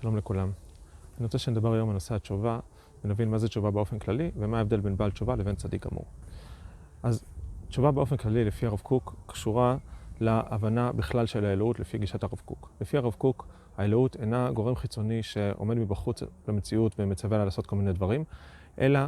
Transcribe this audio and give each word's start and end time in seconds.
שלום 0.00 0.16
לכולם. 0.16 0.50
אני 1.18 1.24
רוצה 1.24 1.38
שנדבר 1.38 1.72
היום 1.72 1.88
על 1.88 1.94
נושא 1.94 2.14
התשובה, 2.14 2.58
ונבין 3.04 3.30
מה 3.30 3.38
זה 3.38 3.48
תשובה 3.48 3.70
באופן 3.70 3.98
כללי, 3.98 4.30
ומה 4.36 4.58
ההבדל 4.58 4.80
בין 4.80 4.96
בעל 4.96 5.10
תשובה 5.10 5.36
לבין 5.36 5.54
צדיק 5.54 5.86
גמור. 5.86 6.04
אז 7.02 7.24
תשובה 7.68 7.90
באופן 7.90 8.16
כללי, 8.16 8.44
לפי 8.44 8.66
הרב 8.66 8.80
קוק, 8.82 9.14
קשורה 9.26 9.76
להבנה 10.20 10.92
בכלל 10.92 11.26
של 11.26 11.44
האלוהות 11.44 11.80
לפי 11.80 11.98
גישת 11.98 12.22
הרב 12.22 12.40
קוק. 12.44 12.70
לפי 12.80 12.96
הרב 12.96 13.14
קוק, 13.18 13.46
האלוהות 13.76 14.16
אינה 14.16 14.50
גורם 14.50 14.74
חיצוני 14.74 15.22
שעומד 15.22 15.76
מבחוץ 15.76 16.22
למציאות 16.48 16.94
ומצווה 16.98 17.38
לה 17.38 17.44
לעשות 17.44 17.66
כל 17.66 17.76
מיני 17.76 17.92
דברים, 17.92 18.24
אלא 18.78 19.00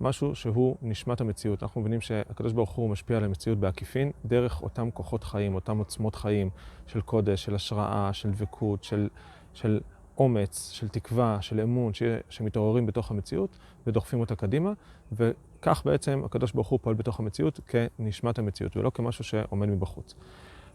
משהו 0.00 0.34
שהוא 0.34 0.76
נשמת 0.82 1.20
המציאות. 1.20 1.62
אנחנו 1.62 1.80
מבינים 1.80 2.00
שהקדוש 2.00 2.52
ברוך 2.52 2.70
הוא 2.70 2.90
משפיע 2.90 3.16
על 3.16 3.24
המציאות 3.24 3.58
בעקיפין 3.58 4.10
דרך 4.24 4.62
אותם 4.62 4.90
כוחות 4.90 5.24
חיים, 5.24 5.54
אותם 5.54 5.78
עוצמות 5.78 6.14
חיים 6.14 6.50
של 6.86 7.00
קודש, 7.00 7.44
של 7.44 7.54
השראה, 7.54 8.12
של 8.12 8.30
דבקות, 8.30 8.84
של, 8.84 9.08
של 9.54 9.80
אומץ, 10.20 10.70
של 10.70 10.88
תקווה, 10.88 11.38
של 11.40 11.60
אמון, 11.60 11.94
ש, 11.94 12.02
שמתעוררים 12.28 12.86
בתוך 12.86 13.10
המציאות 13.10 13.58
ודוחפים 13.86 14.20
אותה 14.20 14.36
קדימה, 14.36 14.72
וכך 15.12 15.82
בעצם 15.84 16.22
הקדוש 16.24 16.52
ברוך 16.52 16.68
הוא 16.68 16.78
פועל 16.82 16.94
בתוך 16.94 17.20
המציאות 17.20 17.60
כנשמת 17.66 18.38
המציאות, 18.38 18.76
ולא 18.76 18.90
כמשהו 18.94 19.24
שעומד 19.24 19.68
מבחוץ. 19.68 20.14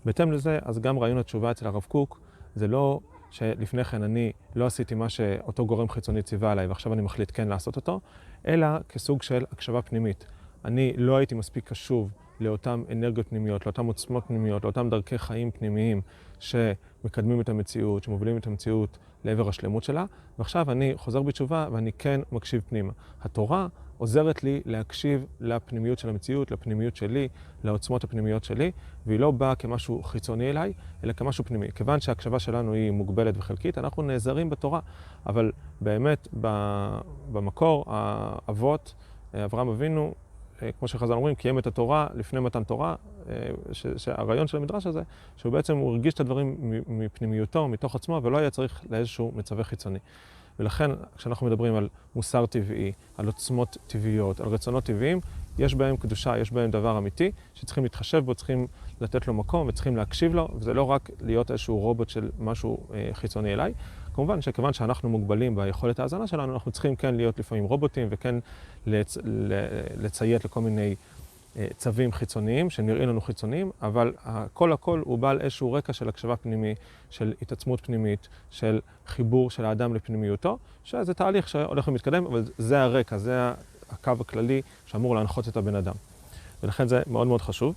בהתאם 0.05 0.31
לזה, 0.31 0.59
אז 0.61 0.79
גם 0.79 0.99
רעיון 0.99 1.17
התשובה 1.17 1.51
אצל 1.51 1.67
הרב 1.67 1.85
קוק 1.87 2.19
זה 2.55 2.67
לא 2.67 2.99
שלפני 3.31 3.83
כן 3.83 4.03
אני 4.03 4.31
לא 4.55 4.65
עשיתי 4.65 4.95
מה 4.95 5.09
שאותו 5.09 5.65
גורם 5.65 5.89
חיצוני 5.89 6.21
ציווה 6.21 6.51
עליי 6.51 6.67
ועכשיו 6.67 6.93
אני 6.93 7.01
מחליט 7.01 7.31
כן 7.33 7.47
לעשות 7.47 7.75
אותו, 7.75 7.99
אלא 8.47 8.67
כסוג 8.89 9.21
של 9.23 9.45
הקשבה 9.51 9.81
פנימית. 9.81 10.25
אני 10.65 10.93
לא 10.97 11.17
הייתי 11.17 11.35
מספיק 11.35 11.69
קשוב 11.69 12.11
לאותן 12.39 12.83
אנרגיות 12.91 13.27
פנימיות, 13.27 13.65
לאותן 13.65 13.85
עוצמות 13.85 14.23
פנימיות, 14.27 14.63
לאותן 14.63 14.89
דרכי 14.89 15.17
חיים 15.17 15.51
פנימיים 15.51 16.01
שמקדמים 17.05 17.41
את 17.41 17.49
המציאות, 17.49 18.03
שמובילים 18.03 18.37
את 18.37 18.47
המציאות 18.47 18.97
לעבר 19.23 19.49
השלמות 19.49 19.83
שלה, 19.83 20.05
ועכשיו 20.39 20.71
אני 20.71 20.93
חוזר 20.95 21.21
בתשובה 21.21 21.67
ואני 21.71 21.91
כן 21.91 22.21
מקשיב 22.31 22.61
פנימה. 22.69 22.93
התורה 23.21 23.67
עוזרת 23.97 24.43
לי 24.43 24.61
להקשיב 24.65 25.25
לפנימיות 25.39 25.99
של 25.99 26.09
המציאות, 26.09 26.51
לפנימיות 26.51 26.95
שלי, 26.95 27.27
לעוצמות 27.63 28.03
הפנימיות 28.03 28.43
שלי, 28.43 28.71
והיא 29.05 29.19
לא 29.19 29.31
באה 29.31 29.55
כמשהו 29.55 30.03
חיצוני 30.03 30.49
אליי, 30.49 30.73
אלא 31.03 31.13
כמשהו 31.13 31.45
פנימי. 31.45 31.71
כיוון 31.75 31.99
שההקשבה 31.99 32.39
שלנו 32.39 32.73
היא 32.73 32.91
מוגבלת 32.91 33.37
וחלקית, 33.37 33.77
אנחנו 33.77 34.03
נעזרים 34.03 34.49
בתורה, 34.49 34.79
אבל 35.25 35.51
באמת 35.81 36.27
במקור 37.31 37.85
האבות, 37.87 38.93
אברהם 39.33 39.67
אבינו, 39.67 40.13
כמו 40.79 40.87
שחז"ל 40.87 41.13
אומרים, 41.13 41.35
קיים 41.35 41.59
את 41.59 41.67
התורה 41.67 42.07
לפני 42.15 42.39
מתן 42.39 42.63
תורה, 42.63 42.95
שהרעיון 43.97 44.47
של 44.47 44.57
המדרש 44.57 44.87
הזה, 44.87 45.01
שהוא 45.37 45.51
בעצם, 45.53 45.77
הוא 45.77 45.91
הרגיש 45.91 46.13
את 46.13 46.19
הדברים 46.19 46.55
מפנימיותו, 46.87 47.67
מתוך 47.67 47.95
עצמו, 47.95 48.19
ולא 48.23 48.37
היה 48.37 48.49
צריך 48.49 48.81
לאיזשהו 48.89 49.31
מצווה 49.35 49.63
חיצוני. 49.63 49.99
ולכן, 50.59 50.91
כשאנחנו 51.17 51.47
מדברים 51.47 51.75
על 51.75 51.89
מוסר 52.15 52.45
טבעי, 52.45 52.91
על 53.17 53.25
עוצמות 53.25 53.77
טבעיות, 53.87 54.39
על 54.39 54.47
רצונות 54.47 54.83
טבעיים, 54.83 55.19
יש 55.59 55.75
בהם 55.75 55.97
קדושה, 55.97 56.37
יש 56.37 56.51
בהם 56.51 56.71
דבר 56.71 56.97
אמיתי, 56.97 57.31
שצריכים 57.53 57.83
להתחשב 57.83 58.17
בו, 58.17 58.35
צריכים 58.35 58.67
לתת 59.01 59.27
לו 59.27 59.33
מקום 59.33 59.67
וצריכים 59.67 59.97
להקשיב 59.97 60.35
לו, 60.35 60.47
וזה 60.55 60.73
לא 60.73 60.83
רק 60.83 61.09
להיות 61.21 61.51
איזשהו 61.51 61.79
רובוט 61.79 62.09
של 62.09 62.29
משהו 62.39 62.87
אה, 62.93 63.09
חיצוני 63.13 63.53
אליי. 63.53 63.73
כמובן 64.15 64.41
שכיוון 64.41 64.73
שאנחנו 64.73 65.09
מוגבלים 65.09 65.55
ביכולת 65.55 65.99
ההאזנה 65.99 66.27
שלנו, 66.27 66.53
אנחנו 66.53 66.71
צריכים 66.71 66.95
כן 66.95 67.15
להיות 67.15 67.39
לפעמים 67.39 67.63
רובוטים 67.63 68.07
וכן 68.11 68.35
לצ... 68.85 69.17
לציית 69.97 70.45
לכל 70.45 70.61
מיני 70.61 70.95
צווים 71.77 72.11
חיצוניים 72.11 72.69
שנראים 72.69 73.09
לנו 73.09 73.21
חיצוניים, 73.21 73.71
אבל 73.81 74.13
הכל 74.23 74.73
הכל 74.73 75.01
הוא 75.05 75.17
בעל 75.17 75.41
איזשהו 75.41 75.73
רקע 75.73 75.93
של 75.93 76.09
הקשבה 76.09 76.35
פנימי, 76.35 76.75
של 77.09 77.33
התעצמות 77.41 77.81
פנימית, 77.81 78.27
של 78.51 78.79
חיבור 79.07 79.51
של 79.51 79.65
האדם 79.65 79.95
לפנימיותו, 79.95 80.57
שזה 80.83 81.13
תהליך 81.13 81.47
שהולך 81.47 81.87
ומתקדם, 81.87 82.25
אבל 82.25 82.43
זה 82.57 82.81
הרקע, 82.81 83.17
זה 83.17 83.51
הקו 83.89 84.13
הכללי 84.19 84.61
שאמור 84.85 85.15
להנחות 85.15 85.47
את 85.47 85.57
הבן 85.57 85.75
אדם. 85.75 85.95
ולכן 86.63 86.87
זה 86.87 87.01
מאוד 87.07 87.27
מאוד 87.27 87.41
חשוב. 87.41 87.75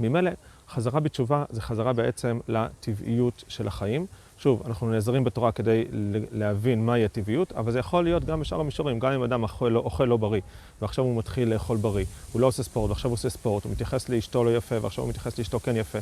ממילא, 0.00 0.30
חזרה 0.68 1.00
בתשובה 1.00 1.44
זה 1.50 1.62
חזרה 1.62 1.92
בעצם 1.92 2.38
לטבעיות 2.48 3.44
של 3.48 3.68
החיים. 3.68 4.06
שוב, 4.38 4.62
אנחנו 4.66 4.90
נעזרים 4.90 5.24
בתורה 5.24 5.52
כדי 5.52 5.84
להבין 6.32 6.86
מהי 6.86 7.04
הטבעיות, 7.04 7.52
אבל 7.52 7.72
זה 7.72 7.78
יכול 7.78 8.04
להיות 8.04 8.24
גם 8.24 8.40
בשאר 8.40 8.60
המישורים, 8.60 8.98
גם 8.98 9.12
אם 9.12 9.22
אדם 9.22 9.42
אוכל 9.42 9.68
לא, 9.68 9.78
אוכל 9.78 10.04
לא 10.04 10.16
בריא, 10.16 10.40
ועכשיו 10.82 11.04
הוא 11.04 11.16
מתחיל 11.16 11.54
לאכול 11.54 11.76
בריא, 11.76 12.04
הוא 12.32 12.40
לא 12.40 12.46
עושה 12.46 12.62
ספורט, 12.62 12.90
ועכשיו 12.90 13.10
הוא 13.10 13.14
עושה 13.14 13.30
ספורט, 13.30 13.64
הוא 13.64 13.72
מתייחס 13.72 14.08
לאשתו 14.08 14.44
לא 14.44 14.56
יפה, 14.56 14.74
ועכשיו 14.82 15.04
הוא 15.04 15.08
מתייחס 15.08 15.38
לאשתו 15.38 15.60
כן 15.60 15.76
יפה, 15.76 15.98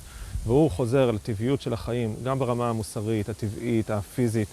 והוא 0.47 0.71
חוזר 0.71 1.11
לטבעיות 1.11 1.61
של 1.61 1.73
החיים, 1.73 2.15
גם 2.25 2.39
ברמה 2.39 2.71
המוסרית, 2.71 3.29
הטבעית, 3.29 3.91
הפיזית, 3.91 4.49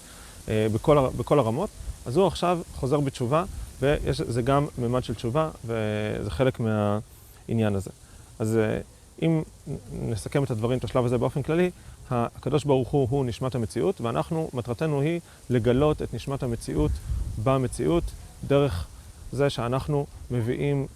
בכל, 0.48 0.98
בכל 1.18 1.40
הרמות, 1.40 1.70
אז 2.06 2.18
הוא 2.18 2.28
עכשיו 2.28 2.60
חוזר 2.76 3.00
בתשובה, 3.00 3.44
וזה 3.80 4.42
גם 4.42 4.66
ממד 4.78 5.04
של 5.04 5.14
תשובה, 5.14 5.50
וזה 5.66 6.30
חלק 6.30 6.60
מהעניין 6.60 7.76
הזה. 7.76 7.90
אז 8.40 8.60
אם 9.22 9.42
נסכם 9.92 10.44
את 10.44 10.52
הדברים, 10.52 10.78
את 10.80 10.84
השלב 10.84 11.06
הזה 11.06 11.18
באופן 11.18 11.42
כללי, 11.42 11.72
הקדוש 12.12 12.64
ברוך 12.64 12.90
הוא 12.90 13.08
הוא 13.10 13.26
נשמת 13.26 13.56
המציאות, 13.56 14.02
ואנחנו, 14.02 14.50
מטרתנו 14.54 15.02
היא 15.02 15.20
לגלות 15.50 16.02
את 16.02 16.14
נשמת 16.14 16.44
המציאות 16.44 16.92
במציאות, 17.44 18.04
דרך 18.48 18.88
זה 19.32 19.50
שאנחנו 19.50 20.06
מביאים 20.32 20.88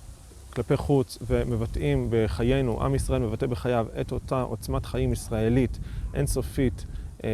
כלפי 0.54 0.78
חוץ 0.78 1.18
ומבטאים 1.28 2.08
בחיינו, 2.10 2.84
עם 2.84 2.96
ישראל 2.96 3.22
מבטא 3.22 3.46
בחייו 3.46 3.88
את 4.02 4.12
אותה 4.12 4.42
עוצמת 4.42 4.86
חיים 4.86 5.14
ישראלית 5.14 5.80
אינסופית 6.14 6.86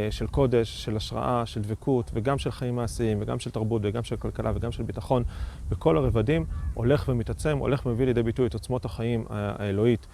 של 0.10 0.28
קודש, 0.28 0.84
של 0.84 0.98
השראה, 0.98 1.46
של 1.46 1.62
דבקות, 1.62 2.12
וגם 2.14 2.38
של 2.38 2.52
חיים 2.52 2.76
מעשיים, 2.76 3.18
וגם 3.22 3.40
של 3.40 3.52
תרבות, 3.52 3.82
וגם 3.86 4.04
של 4.04 4.16
כלכלה, 4.16 4.52
וגם 4.56 4.72
של 4.72 4.84
ביטחון, 4.84 5.24
בכל 5.70 5.98
הרבדים, 5.98 6.46
הולך 6.74 7.06
ומתעצם, 7.10 7.58
הולך 7.58 7.86
ומביא 7.86 8.06
לידי 8.06 8.24
ביטוי 8.24 8.48
את 8.48 8.54
עוצמות 8.54 8.86
החיים 8.86 9.26
האלוהית, 9.30 10.08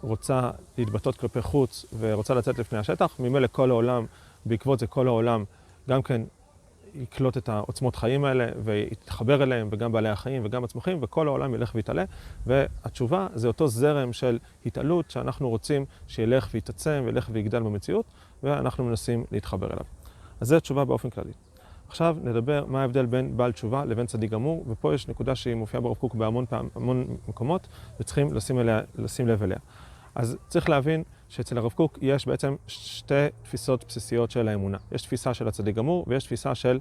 שרוצה 0.00 0.50
להתבטאות 0.78 1.16
כלפי 1.16 1.42
חוץ 1.42 1.86
ורוצה 1.98 2.34
לצאת 2.34 2.58
לפני 2.58 2.78
השטח, 2.78 3.20
ממילא 3.20 3.46
כל 3.52 3.70
העולם, 3.70 4.06
בעקבות 4.46 4.78
זה 4.78 4.86
כל 4.86 5.06
העולם 5.06 5.44
גם 5.88 6.02
כן 6.02 6.22
יקלוט 6.94 7.36
את 7.36 7.48
העוצמות 7.48 7.96
חיים 7.96 8.24
האלה 8.24 8.46
ויתחבר 8.64 9.42
אליהם, 9.42 9.68
וגם 9.70 9.92
בעלי 9.92 10.08
החיים 10.08 10.42
וגם 10.44 10.64
הצמחים, 10.64 10.98
וכל 11.00 11.28
העולם 11.28 11.54
ילך 11.54 11.74
ויתעלה. 11.74 12.04
והתשובה 12.46 13.26
זה 13.34 13.48
אותו 13.48 13.68
זרם 13.68 14.12
של 14.12 14.38
התעלות 14.66 15.10
שאנחנו 15.10 15.48
רוצים 15.48 15.84
שילך 16.06 16.48
ויתעצם 16.54 17.02
וילך 17.06 17.28
ויגדל 17.32 17.62
במציאות, 17.62 18.04
ואנחנו 18.42 18.84
מנסים 18.84 19.24
להתחבר 19.32 19.66
אליו. 19.66 19.84
אז 20.40 20.48
זו 20.48 20.60
תשובה 20.60 20.84
באופן 20.84 21.10
כללי. 21.10 21.32
עכשיו 21.88 22.16
נדבר 22.22 22.64
מה 22.68 22.80
ההבדל 22.80 23.06
בין 23.06 23.36
בעל 23.36 23.52
תשובה 23.52 23.84
לבין 23.84 24.06
צדיק 24.06 24.30
גמור, 24.30 24.64
ופה 24.68 24.94
יש 24.94 25.08
נקודה 25.08 25.34
שהיא 25.34 25.54
מופיעה 25.54 25.80
ברב 25.80 25.96
קוק 25.96 26.14
בהמון 26.14 26.46
פעם, 26.46 26.68
המון 26.74 27.16
מקומות, 27.28 27.68
וצריכים 28.00 28.34
לשים, 28.34 28.58
אליה, 28.58 28.80
לשים 28.94 29.28
לב 29.28 29.42
אליה. 29.42 29.58
אז 30.14 30.36
צריך 30.48 30.68
להבין 30.68 31.02
שאצל 31.28 31.58
הרב 31.58 31.72
קוק 31.72 31.98
יש 32.02 32.26
בעצם 32.26 32.56
שתי 32.66 33.14
תפיסות 33.42 33.84
בסיסיות 33.88 34.30
של 34.30 34.48
האמונה. 34.48 34.78
יש 34.92 35.02
תפיסה 35.02 35.34
של 35.34 35.48
הצדיק 35.48 35.76
גמור 35.76 36.04
ויש 36.08 36.24
תפיסה 36.24 36.54
של 36.54 36.78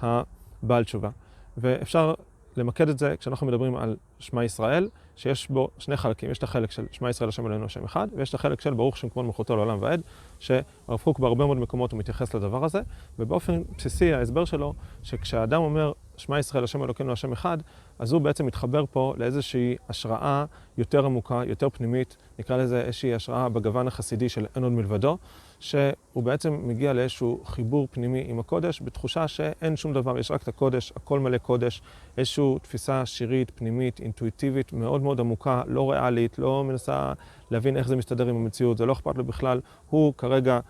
הבעל 0.00 0.84
תשובה. 0.84 1.10
ואפשר 1.56 2.14
למקד 2.58 2.88
את 2.88 2.98
זה 2.98 3.14
כשאנחנו 3.18 3.46
מדברים 3.46 3.76
על 3.76 3.96
שמע 4.18 4.44
ישראל, 4.44 4.88
שיש 5.16 5.48
בו 5.48 5.68
שני 5.78 5.96
חלקים. 5.96 6.30
יש 6.30 6.38
את 6.38 6.42
החלק 6.42 6.70
של 6.70 6.86
שמע 6.90 7.10
ישראל 7.10 7.28
השם 7.28 7.46
אלוהינו 7.46 7.64
השם 7.64 7.84
אחד, 7.84 8.08
ויש 8.16 8.30
את 8.30 8.34
החלק 8.34 8.60
של 8.60 8.74
ברוך 8.74 8.96
שם 8.96 9.08
כבוד 9.08 9.24
מלכותו 9.24 9.56
לעולם 9.56 9.78
ועד, 9.82 10.00
שהרב 10.38 11.00
קוק 11.04 11.18
בהרבה 11.18 11.46
מאוד 11.46 11.58
מקומות 11.58 11.92
הוא 11.92 11.98
מתייחס 11.98 12.34
לדבר 12.34 12.64
הזה, 12.64 12.80
ובאופן 13.18 13.62
בסיסי 13.78 14.12
ההסבר 14.12 14.44
שלו, 14.44 14.74
שכשהאדם 15.02 15.62
אומר 15.62 15.92
שמע 16.16 16.38
ישראל 16.38 16.64
השם 16.64 16.82
אלוקינו 16.82 17.12
השם 17.12 17.32
אחד, 17.32 17.58
אז 17.98 18.12
הוא 18.12 18.20
בעצם 18.20 18.46
מתחבר 18.46 18.84
פה 18.90 19.14
לאיזושהי 19.16 19.76
השראה 19.88 20.44
יותר 20.78 21.04
עמוקה, 21.06 21.42
יותר 21.46 21.68
פנימית, 21.68 22.16
נקרא 22.38 22.56
לזה 22.56 22.80
איזושהי 22.80 23.14
השראה 23.14 23.48
בגוון 23.48 23.88
החסידי 23.88 24.28
של 24.28 24.46
אין 24.56 24.64
עוד 24.64 24.72
מלבדו, 24.72 25.18
שהוא 25.60 26.22
בעצם 26.22 26.60
מגיע 26.62 26.92
לאיזשהו 26.92 27.40
חיבור 27.44 27.88
פנימי 27.90 28.24
עם 28.28 28.38
הקודש, 28.38 28.82
בתחושה 28.84 29.28
שאין 29.28 29.76
שום 29.76 29.92
דבר, 29.92 30.18
יש 30.18 30.30
רק 30.30 30.42
את 30.42 30.48
הקודש, 30.48 30.92
הכל 30.96 31.20
מלא 31.20 31.38
קודש, 31.38 31.82
איזושהי 32.18 32.44
תפיסה 32.62 33.06
שירית, 33.06 33.52
פנימית, 33.54 34.00
אינטואיטיבית, 34.00 34.72
מאוד 34.72 35.02
מאוד 35.02 35.20
עמוקה, 35.20 35.62
לא 35.66 35.90
ריאלית, 35.90 36.38
לא 36.38 36.64
מנסה 36.64 37.12
להבין 37.50 37.76
איך 37.76 37.88
זה 37.88 37.96
מסתדר 37.96 38.28
עם 38.28 38.36
המציאות, 38.36 38.78
זה 38.78 38.86
לא 38.86 38.92
אכפת 38.92 39.16
לו 39.16 39.24
בכלל, 39.24 39.60
הוא 39.90 40.14
כרגע 40.18 40.60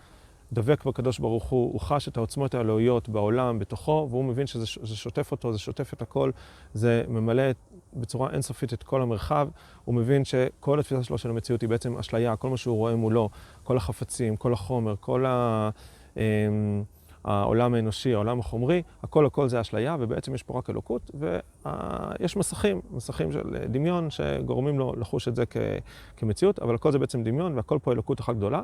דבק 0.52 0.84
בקדוש 0.84 1.18
ברוך 1.18 1.44
הוא, 1.44 1.72
הוא 1.72 1.80
חש 1.80 2.08
את 2.08 2.16
העוצמות 2.16 2.54
האלוהיות 2.54 3.08
בעולם, 3.08 3.58
בתוכו, 3.58 4.06
והוא 4.10 4.24
מבין 4.24 4.46
שזה 4.46 4.66
שוטף 4.66 5.30
אותו, 5.30 5.52
זה 5.52 5.58
שוטף 5.58 5.92
את 5.92 6.02
הכל, 6.02 6.30
זה 6.74 7.04
ממלא 7.08 7.42
בצורה 7.94 8.30
אינסופית 8.30 8.72
את 8.72 8.82
כל 8.82 9.02
המרחב, 9.02 9.48
הוא 9.84 9.94
מבין 9.94 10.24
שכל 10.24 10.80
התפיסה 10.80 11.02
שלו 11.02 11.18
של 11.18 11.30
המציאות 11.30 11.60
היא 11.60 11.68
בעצם 11.68 11.98
אשליה, 11.98 12.36
כל 12.36 12.50
מה 12.50 12.56
שהוא 12.56 12.76
רואה 12.76 12.96
מולו, 12.96 13.30
כל 13.64 13.76
החפצים, 13.76 14.36
כל 14.36 14.52
החומר, 14.52 14.94
כל 15.00 15.26
ה... 15.26 15.70
העולם 17.24 17.74
האנושי, 17.74 18.14
העולם 18.14 18.40
החומרי, 18.40 18.82
הכל 19.02 19.26
הכל 19.26 19.48
זה 19.48 19.60
אשליה, 19.60 19.96
ובעצם 20.00 20.34
יש 20.34 20.42
פה 20.42 20.58
רק 20.58 20.70
אלוקות, 20.70 21.10
ויש 21.14 22.36
מסכים, 22.36 22.80
מסכים 22.90 23.32
של 23.32 23.56
דמיון 23.68 24.10
שגורמים 24.10 24.78
לו 24.78 24.94
לחוש 24.96 25.28
את 25.28 25.36
זה 25.36 25.46
כ, 25.46 25.56
כמציאות, 26.16 26.58
אבל 26.58 26.74
הכל 26.74 26.92
זה 26.92 26.98
בעצם 26.98 27.22
דמיון, 27.22 27.54
והכל 27.54 27.78
פה 27.82 27.92
אלוקות 27.92 28.20
אחת 28.20 28.36
גדולה. 28.36 28.62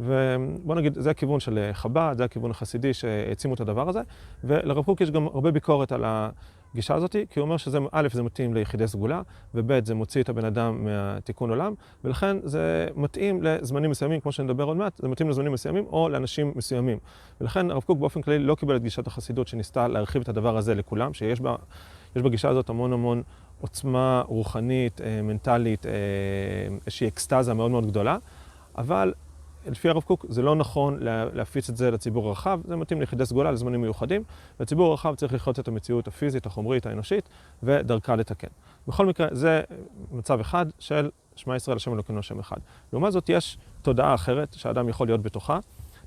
ובוא 0.00 0.74
נגיד, 0.74 0.94
זה 0.98 1.10
הכיוון 1.10 1.40
של 1.40 1.70
חב"ד, 1.72 2.14
זה 2.16 2.24
הכיוון 2.24 2.50
החסידי 2.50 2.94
שהעצימו 2.94 3.54
את 3.54 3.60
הדבר 3.60 3.88
הזה, 3.88 4.00
ולרב 4.44 4.84
קוק 4.84 5.00
יש 5.00 5.10
גם 5.10 5.26
הרבה 5.26 5.50
ביקורת 5.50 5.92
על 5.92 6.04
ה... 6.04 6.30
הגישה 6.74 6.94
הזאת, 6.94 7.16
כי 7.30 7.40
הוא 7.40 7.44
אומר 7.44 7.56
שזה, 7.56 7.78
א', 7.92 8.08
זה 8.12 8.22
מתאים 8.22 8.54
ליחידי 8.54 8.88
סגולה, 8.88 9.22
וב', 9.54 9.84
זה 9.84 9.94
מוציא 9.94 10.22
את 10.22 10.28
הבן 10.28 10.44
אדם 10.44 10.84
מהתיקון 10.84 11.50
עולם, 11.50 11.74
ולכן 12.04 12.36
זה 12.42 12.88
מתאים 12.96 13.42
לזמנים 13.42 13.90
מסוימים, 13.90 14.20
כמו 14.20 14.32
שנדבר 14.32 14.64
עוד 14.64 14.76
מעט, 14.76 15.00
זה 15.02 15.08
מתאים 15.08 15.28
לזמנים 15.28 15.52
מסוימים 15.52 15.86
או 15.86 16.08
לאנשים 16.08 16.52
מסוימים. 16.54 16.98
ולכן 17.40 17.70
הרב 17.70 17.82
קוק 17.82 17.98
באופן 17.98 18.22
כללי 18.22 18.38
לא 18.38 18.54
קיבל 18.54 18.76
את 18.76 18.82
גישת 18.82 19.06
החסידות 19.06 19.48
שניסתה 19.48 19.88
להרחיב 19.88 20.22
את 20.22 20.28
הדבר 20.28 20.56
הזה 20.56 20.74
לכולם, 20.74 21.14
שיש 21.14 21.40
בה, 21.40 21.56
בגישה 22.16 22.48
הזאת 22.48 22.68
המון 22.68 22.92
המון 22.92 23.22
עוצמה 23.60 24.22
רוחנית, 24.26 25.00
אה, 25.00 25.22
מנטלית, 25.22 25.86
אה, 25.86 25.92
איזושהי 26.86 27.08
אקסטזה 27.08 27.54
מאוד 27.54 27.70
מאוד 27.70 27.86
גדולה, 27.86 28.16
אבל 28.78 29.12
לפי 29.66 29.88
הרב 29.88 30.02
קוק 30.02 30.26
זה 30.28 30.42
לא 30.42 30.56
נכון 30.56 30.98
להפיץ 31.32 31.70
את 31.70 31.76
זה 31.76 31.90
לציבור 31.90 32.28
הרחב, 32.28 32.60
זה 32.64 32.76
מתאים 32.76 33.00
ליחידי 33.00 33.26
סגולה 33.26 33.52
לזמנים 33.52 33.80
מיוחדים, 33.80 34.22
והציבור 34.60 34.90
הרחב 34.90 35.14
צריך 35.14 35.34
לחיות 35.34 35.58
את 35.58 35.68
המציאות 35.68 36.08
הפיזית, 36.08 36.46
החומרית, 36.46 36.86
האנושית, 36.86 37.28
ודרכה 37.62 38.16
לתקן. 38.16 38.48
בכל 38.88 39.06
מקרה, 39.06 39.28
זה 39.32 39.62
מצב 40.12 40.40
אחד 40.40 40.66
של 40.78 41.10
שמע 41.36 41.56
ישראל, 41.56 41.76
השם 41.76 41.92
אלוקינו 41.92 42.18
השם 42.18 42.38
אחד. 42.38 42.56
לעומת 42.92 43.12
זאת, 43.12 43.28
יש 43.28 43.58
תודעה 43.82 44.14
אחרת 44.14 44.52
שהאדם 44.52 44.88
יכול 44.88 45.06
להיות 45.06 45.22
בתוכה, 45.22 45.58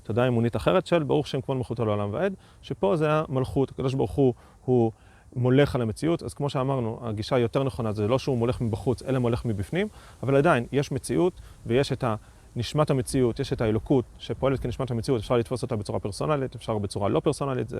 תודעה 0.02 0.28
אמונית 0.28 0.56
אחרת 0.56 0.86
של 0.86 1.02
ברוך 1.02 1.26
שם 1.26 1.40
כבוד 1.40 1.56
מלכותו 1.56 1.84
לעולם 1.84 2.12
ועד, 2.12 2.34
שפה 2.62 2.96
זה 2.96 3.06
המלכות, 3.10 3.70
הקדוש 3.70 3.94
ברוך 3.94 4.12
הוא 4.12 4.34
הוא 4.64 4.92
מולך 5.36 5.74
על 5.74 5.82
המציאות, 5.82 6.22
אז 6.22 6.34
כמו 6.34 6.50
שאמרנו, 6.50 7.00
הגישה 7.02 7.36
היותר 7.36 7.62
נכונה 7.62 7.92
זה 7.92 8.08
לא 8.08 8.18
שהוא 8.18 8.38
מולך 8.38 8.60
מבחוץ, 8.60 9.02
אלא 9.02 9.18
מולך 9.18 9.44
מבפנים, 9.44 9.88
אבל 10.22 10.36
עדיין 10.36 10.66
יש 10.72 10.92
מציאות 10.92 11.40
ויש 11.66 11.92
את 11.92 12.04
ה... 12.04 12.14
נשמת 12.58 12.90
המציאות, 12.90 13.40
יש 13.40 13.52
את 13.52 13.60
האלוקות 13.60 14.04
שפועלת 14.18 14.60
כנשמת 14.60 14.90
המציאות, 14.90 15.20
אפשר 15.20 15.36
לתפוס 15.36 15.62
אותה 15.62 15.76
בצורה 15.76 15.98
פרסונלית, 15.98 16.54
אפשר 16.54 16.78
בצורה 16.78 17.08
לא 17.08 17.20
פרסונלית, 17.20 17.68
זה 17.68 17.78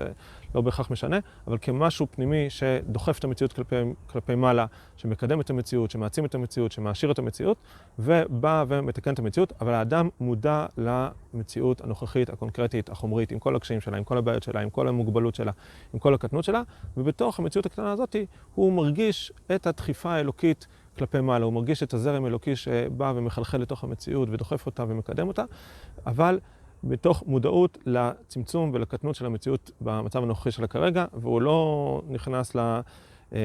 לא 0.55 0.61
בהכרח 0.61 0.91
משנה, 0.91 1.19
אבל 1.47 1.57
כמשהו 1.61 2.07
פנימי 2.11 2.49
שדוחף 2.49 3.19
את 3.19 3.23
המציאות 3.23 3.53
כלפי, 3.53 3.75
כלפי 4.07 4.35
מעלה, 4.35 4.65
שמקדם 4.97 5.41
את 5.41 5.49
המציאות, 5.49 5.91
שמעצים 5.91 6.25
את 6.25 6.35
המציאות, 6.35 6.71
שמעשיר 6.71 7.11
את 7.11 7.19
המציאות, 7.19 7.57
ובא 7.99 8.65
ומתקן 8.67 9.13
את 9.13 9.19
המציאות, 9.19 9.53
אבל 9.61 9.73
האדם 9.73 10.09
מודע 10.19 10.65
למציאות 10.77 11.81
הנוכחית, 11.81 12.29
הקונקרטית, 12.29 12.89
החומרית, 12.89 13.31
עם 13.31 13.39
כל 13.39 13.55
הקשיים 13.55 13.81
שלה, 13.81 13.97
עם 13.97 14.03
כל 14.03 14.17
הבעיות 14.17 14.43
שלה, 14.43 14.61
עם 14.61 14.69
כל 14.69 14.87
המוגבלות 14.87 15.35
שלה, 15.35 15.51
עם 15.93 15.99
כל 15.99 16.13
הקטנות 16.13 16.43
שלה, 16.43 16.61
ובתוך 16.97 17.39
המציאות 17.39 17.65
הקטנה 17.65 17.91
הזאת 17.91 18.15
הוא 18.55 18.73
מרגיש 18.73 19.31
את 19.55 19.67
הדחיפה 19.67 20.11
האלוקית 20.11 20.67
כלפי 20.99 21.21
מעלה, 21.21 21.45
הוא 21.45 21.53
מרגיש 21.53 21.83
את 21.83 21.93
הזרם 21.93 22.25
האלוקי 22.25 22.55
שבא 22.55 23.13
ומחלחל 23.15 23.57
לתוך 23.57 23.83
המציאות 23.83 24.29
ודוחף 24.31 24.65
אותה 24.65 24.85
ומקדם 24.87 25.27
אותה, 25.27 25.43
אבל 26.05 26.39
מתוך 26.83 27.23
מודעות 27.27 27.77
לצמצום 27.85 28.71
ולקטנות 28.73 29.15
של 29.15 29.25
המציאות 29.25 29.71
במצב 29.81 30.23
הנוכחי 30.23 30.51
שלה 30.51 30.67
כרגע, 30.67 31.05
והוא 31.13 31.41
לא 31.41 32.01
נכנס. 32.07 32.55
אמ, 33.31 33.37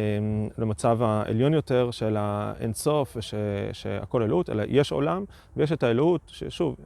למצב 0.59 1.03
העליון 1.03 1.55
יותר 1.55 1.91
של 1.91 2.17
האינסוף 2.19 3.17
ושהכל 3.17 4.23
אלוהות, 4.23 4.51
אלא 4.51 4.62
יש 4.69 4.93
עולם 4.93 5.25
ויש 5.56 5.73
את 5.73 5.83
האלוהות, 5.83 6.21
ששוב, 6.27 6.77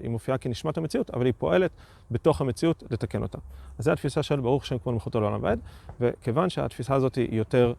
היא 0.00 0.10
מופיעה 0.10 0.38
כנשמת 0.38 0.78
המציאות, 0.78 1.10
אבל 1.10 1.26
היא 1.26 1.34
פועלת 1.38 1.70
בתוך 2.10 2.40
המציאות 2.40 2.82
לתקן 2.90 3.22
אותה. 3.22 3.38
אז 3.78 3.84
זו 3.84 3.92
התפיסה 3.92 4.22
של 4.22 4.40
ברוך 4.40 4.66
שם 4.66 4.78
כבוד 4.78 4.94
מלכותו 4.94 5.20
לעולם 5.20 5.42
ועד, 5.42 5.60
וכיוון 6.00 6.50
שהתפיסה 6.50 6.94
הזאת 6.94 7.14
היא 7.14 7.28
יותר 7.38 7.72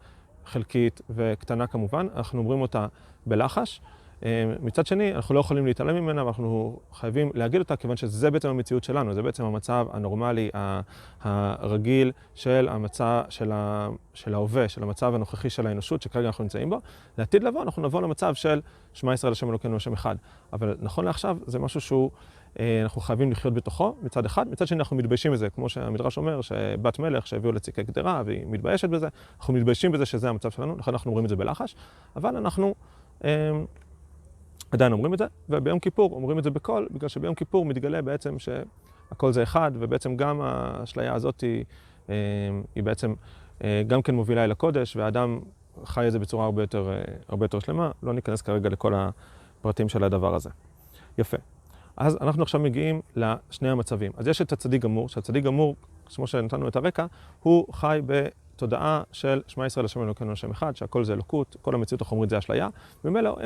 חלקית 0.46 1.00
וקטנה 1.10 1.66
כמובן, 1.66 2.06
אנחנו 2.16 2.38
אומרים 2.38 2.60
אותה 2.60 2.86
בלחש. 3.26 3.80
אה, 4.24 4.44
מצד 4.60 4.86
שני, 4.86 5.14
אנחנו 5.14 5.34
לא 5.34 5.40
יכולים 5.40 5.66
להתעלם 5.66 5.96
ממנה 5.96 6.24
ואנחנו 6.24 6.78
חייבים 6.92 7.30
להגיד 7.34 7.60
אותה 7.60 7.76
כיוון 7.76 7.96
שזה 7.96 8.30
בעצם 8.30 8.48
המציאות 8.48 8.84
שלנו, 8.84 9.14
זה 9.14 9.22
בעצם 9.22 9.44
המצב 9.44 9.86
הנורמלי, 9.92 10.50
הרגיל 11.20 12.12
של 12.34 12.68
המצב, 12.70 13.22
של, 13.28 13.52
ה, 13.52 13.88
של 14.14 14.34
ההווה, 14.34 14.68
של 14.68 14.82
המצב 14.82 15.14
הנוכחי 15.14 15.50
של 15.50 15.66
האנושות 15.66 16.02
שכרגע 16.02 16.26
אנחנו 16.26 16.44
נמצאים 16.44 16.70
בו. 16.70 16.80
לעתיד 17.18 17.44
לבוא, 17.44 17.62
אנחנו 17.62 17.82
נבוא 17.82 18.02
למצב 18.02 18.34
של 18.34 18.60
שמע 18.92 19.14
ישראל 19.14 19.32
השם 19.32 19.50
אלוקינו 19.50 19.76
השם 19.76 19.92
אחד. 19.92 20.16
אבל 20.52 20.76
נכון 20.80 21.04
לעכשיו, 21.04 21.36
זה 21.46 21.58
משהו 21.58 21.80
שהוא... 21.80 22.10
אה, 22.60 22.82
אנחנו 22.82 23.00
חייבים 23.00 23.30
לחיות 23.30 23.54
בתוכו 23.54 23.96
מצד 24.02 24.24
אחד, 24.24 24.48
מצד 24.48 24.66
שני 24.66 24.78
אנחנו 24.78 24.96
מתביישים 24.96 25.32
בזה, 25.32 25.50
כמו 25.50 25.68
שהמדרש 25.68 26.16
אומר, 26.16 26.40
שבת 26.40 26.98
מלך 26.98 27.26
שהביאו 27.26 27.52
לציקי 27.52 27.82
גדרה 27.82 28.22
והיא 28.26 28.46
מתביישת 28.46 28.88
בזה, 28.88 29.08
אנחנו 29.38 29.54
מתביישים 29.54 29.92
בזה 29.92 30.06
שזה 30.06 30.28
המצב 30.28 30.50
שלנו, 30.50 30.76
לכן 30.76 30.90
אנחנו 30.90 31.10
אומרים 31.10 31.24
את 31.24 31.28
זה 31.28 31.36
בלחש, 31.36 31.76
אבל 32.16 32.36
אנחנו 32.36 32.74
אה, 33.24 33.50
עדיין 34.70 34.92
אומרים 34.92 35.14
את 35.14 35.18
זה, 35.18 35.26
וביום 35.48 35.78
כיפור 35.78 36.12
אומרים 36.12 36.38
את 36.38 36.44
זה 36.44 36.50
בקול, 36.50 36.88
בגלל 36.90 37.08
שביום 37.08 37.34
כיפור 37.34 37.64
מתגלה 37.64 38.02
בעצם 38.02 38.36
שהכל 38.38 39.32
זה 39.32 39.42
אחד, 39.42 39.72
ובעצם 39.74 40.16
גם 40.16 40.40
האשליה 40.40 41.14
הזאת 41.14 41.40
היא, 41.40 41.64
אה, 42.10 42.14
היא 42.74 42.82
בעצם 42.84 43.14
אה, 43.64 43.82
גם 43.86 44.02
כן 44.02 44.14
מובילה 44.14 44.44
אל 44.44 44.50
הקודש, 44.50 44.96
והאדם 44.96 45.40
חי 45.84 46.06
את 46.06 46.12
זה 46.12 46.18
בצורה 46.18 46.44
הרבה 46.44 46.62
יותר, 46.62 46.92
אה, 46.92 47.02
הרבה 47.28 47.44
יותר 47.44 47.58
שלמה, 47.58 47.90
לא 48.02 48.12
ניכנס 48.12 48.42
כרגע 48.42 48.68
לכל 48.68 48.92
הפרטים 48.94 49.88
של 49.88 50.04
הדבר 50.04 50.34
הזה. 50.34 50.50
יפה. 51.18 51.36
אז 51.96 52.18
אנחנו 52.20 52.42
עכשיו 52.42 52.60
מגיעים 52.60 53.00
לשני 53.16 53.70
המצבים. 53.70 54.12
אז 54.16 54.28
יש 54.28 54.42
את 54.42 54.52
הצדיק 54.52 54.82
גמור, 54.82 55.08
שהצדיק 55.08 55.44
גמור, 55.44 55.76
כמו 56.14 56.26
שנתנו 56.26 56.68
את 56.68 56.76
הרקע, 56.76 57.06
הוא 57.42 57.72
חי 57.72 58.00
בתודעה 58.06 59.02
של 59.12 59.42
שמע 59.46 59.66
ישראל 59.66 59.84
השם 59.84 60.02
אלוקינו 60.02 60.32
השם 60.32 60.50
אחד, 60.50 60.76
שהכל 60.76 61.04
זה 61.04 61.12
אלוקות, 61.12 61.56
כל 61.62 61.74
המציאות 61.74 62.00
החומרית 62.00 62.30
זה 62.30 62.38
אשליה, 62.38 62.68
ממילא 63.04 63.36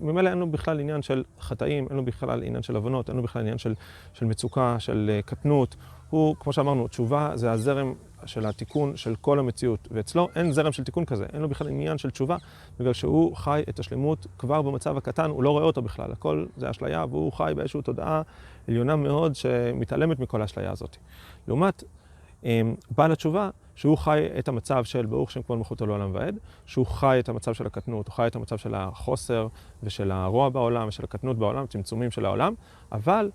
ממילא 0.00 0.28
אין 0.28 0.38
לו 0.38 0.50
בכלל 0.50 0.80
עניין 0.80 1.02
של 1.02 1.24
חטאים, 1.40 1.86
אין 1.90 1.96
לו 1.96 2.04
בכלל 2.04 2.42
עניין 2.42 2.62
של 2.62 2.76
עוונות, 2.76 3.08
אין 3.08 3.16
לו 3.16 3.22
בכלל 3.22 3.42
עניין 3.42 3.58
של, 3.58 3.74
של 4.12 4.26
מצוקה, 4.26 4.76
של 4.78 5.10
אה, 5.12 5.22
קטנות. 5.22 5.76
הוא, 6.10 6.36
כמו 6.40 6.52
שאמרנו, 6.52 6.88
תשובה 6.88 7.32
זה 7.34 7.50
הזרם 7.50 7.94
של 8.26 8.46
התיקון 8.46 8.96
של 8.96 9.14
כל 9.20 9.38
המציאות, 9.38 9.88
ואצלו 9.90 10.28
אין 10.34 10.52
זרם 10.52 10.72
של 10.72 10.84
תיקון 10.84 11.04
כזה, 11.04 11.26
אין 11.32 11.42
לו 11.42 11.48
בכלל 11.48 11.68
עניין 11.68 11.98
של 11.98 12.10
תשובה, 12.10 12.36
בגלל 12.80 12.92
שהוא 12.92 13.36
חי 13.36 13.62
את 13.68 13.78
השלמות 13.78 14.26
כבר 14.38 14.62
במצב 14.62 14.96
הקטן, 14.96 15.30
הוא 15.30 15.42
לא 15.42 15.50
רואה 15.50 15.64
אותו 15.64 15.82
בכלל, 15.82 16.12
הכל 16.12 16.46
זה 16.56 16.70
אשליה, 16.70 17.04
והוא 17.10 17.32
חי 17.32 17.52
באיזושהי 17.56 17.82
תודעה 17.82 18.22
עליונה 18.68 18.96
מאוד 18.96 19.34
שמתעלמת 19.34 20.20
מכל 20.20 20.42
האשליה 20.42 20.70
הזאת. 20.70 20.96
לעומת 21.48 21.84
אמ, 22.44 22.74
בעל 22.90 23.12
התשובה, 23.12 23.50
שהוא 23.74 23.98
חי 23.98 24.28
את 24.38 24.48
המצב 24.48 24.84
של 24.84 25.06
ברוך 25.06 25.30
שם 25.30 25.42
כבוד 25.42 25.58
מלכותו 25.58 25.86
לעולם 25.86 26.10
ועד, 26.14 26.38
שהוא 26.66 26.86
חי 26.86 27.16
את 27.20 27.28
המצב 27.28 27.54
של 27.54 27.66
הקטנות, 27.66 28.08
הוא 28.08 28.14
חי 28.14 28.26
את 28.26 28.36
המצב 28.36 28.56
של 28.56 28.74
החוסר 28.74 29.48
ושל 29.82 30.10
הרוע 30.10 30.48
בעולם 30.48 30.88
ושל 30.88 31.04
הקטנות 31.04 31.38
בעולם, 31.38 31.66
צמצומים 31.66 32.10
של 32.10 32.24
העולם, 32.24 32.54
אבל 32.92 33.30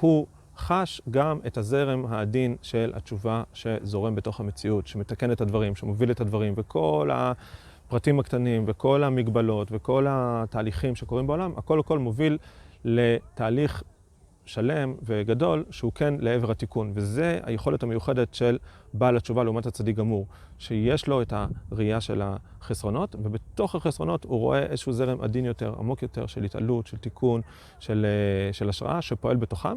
הוא 0.00 0.26
חש 0.56 1.00
גם 1.10 1.38
את 1.46 1.56
הזרם 1.56 2.06
העדין 2.06 2.56
של 2.62 2.92
התשובה 2.94 3.42
שזורם 3.52 4.14
בתוך 4.14 4.40
המציאות, 4.40 4.86
שמתקן 4.86 5.32
את 5.32 5.40
הדברים, 5.40 5.76
שמוביל 5.76 6.10
את 6.10 6.20
הדברים, 6.20 6.54
וכל 6.56 7.10
הפרטים 7.12 8.20
הקטנים, 8.20 8.64
וכל 8.66 9.04
המגבלות, 9.04 9.68
וכל 9.70 10.06
התהליכים 10.08 10.94
שקורים 10.94 11.26
בעולם, 11.26 11.52
הכל 11.56 11.80
הכל 11.80 11.98
מוביל 11.98 12.38
לתהליך 12.84 13.82
שלם 14.44 14.94
וגדול 15.02 15.64
שהוא 15.70 15.92
כן 15.92 16.14
לעבר 16.18 16.50
התיקון. 16.50 16.92
וזה 16.94 17.40
היכולת 17.42 17.82
המיוחדת 17.82 18.34
של 18.34 18.58
בעל 18.94 19.16
התשובה 19.16 19.44
לעומת 19.44 19.66
הצדיק 19.66 19.96
גמור, 19.96 20.26
שיש 20.58 21.06
לו 21.06 21.22
את 21.22 21.32
הראייה 21.72 22.00
של 22.00 22.22
החסרונות, 22.24 23.16
ובתוך 23.22 23.74
החסרונות 23.74 24.24
הוא 24.24 24.38
רואה 24.38 24.62
איזשהו 24.62 24.92
זרם 24.92 25.20
עדין 25.20 25.44
יותר, 25.44 25.74
עמוק 25.78 26.02
יותר, 26.02 26.26
של 26.26 26.44
התעלות, 26.44 26.86
של 26.86 26.96
תיקון, 26.96 27.40
של, 27.78 28.06
אה, 28.06 28.52
של 28.52 28.68
השראה, 28.68 29.02
שפועל 29.02 29.36
בתוכם. 29.36 29.76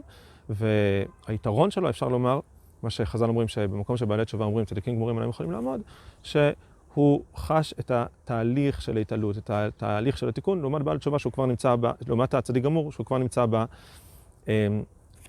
והיתרון 0.49 1.71
שלו, 1.71 1.89
אפשר 1.89 2.07
לומר, 2.07 2.39
מה 2.83 2.89
שחז"ל 2.89 3.25
אומרים, 3.25 3.47
שבמקום 3.47 3.97
שבעלי 3.97 4.25
תשובה 4.25 4.45
אומרים, 4.45 4.65
צדיקים 4.65 4.95
גמורים 4.95 5.17
עליהם 5.17 5.29
יכולים 5.29 5.51
לעמוד, 5.51 5.81
שהוא 6.23 7.23
חש 7.35 7.73
את 7.79 7.91
התהליך 7.91 8.81
של 8.81 8.97
ההתעלות, 8.97 9.37
את 9.37 9.49
התהליך 9.49 10.17
של 10.17 10.29
התיקון, 10.29 10.61
לעומת 10.61 10.81
בעל 10.81 10.97
תשובה 10.97 11.19
שהוא 11.19 11.33
כבר 11.33 11.45
נמצא, 11.45 11.75
ב, 11.81 11.87
לעומת 12.07 12.33
הצדיק 12.33 12.63
גמור, 12.63 12.91
שהוא 12.91 13.05
כבר 13.05 13.17
נמצא 13.17 13.45
ב, 13.49 13.63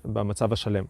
במצב 0.05 0.53
השלם. 0.53 0.83